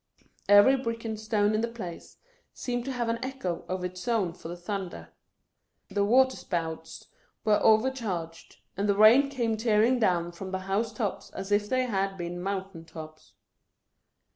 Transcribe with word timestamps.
Every 0.49 0.77
brick 0.77 1.05
and 1.05 1.19
stone 1.19 1.53
in 1.53 1.61
the 1.61 1.67
place 1.67 2.17
seemed 2.55 2.85
to 2.85 2.91
have 2.91 3.07
an 3.07 3.23
echo 3.23 3.63
of 3.69 3.83
its 3.83 4.07
own 4.07 4.33
for 4.33 4.47
the 4.47 4.57
thunder. 4.57 5.09
The 5.91 6.03
water 6.03 6.35
spouts 6.35 7.05
were 7.45 7.59
overcharged, 7.61 8.61
and 8.75 8.89
the 8.89 8.97
rain 8.97 9.29
came 9.29 9.57
tearing 9.57 9.99
down 9.99 10.31
from 10.31 10.49
the 10.49 10.61
house 10.65 10.91
tops 10.91 11.29
as 11.35 11.51
if 11.51 11.69
they 11.69 11.85
had 11.85 12.17
been 12.17 12.41
mountain 12.41 12.83
tops. 12.83 13.33